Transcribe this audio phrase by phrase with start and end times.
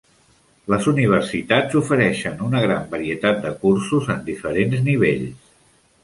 [0.73, 5.53] Les universitats ofereixen una gran varietat de cursos en diferents nivells.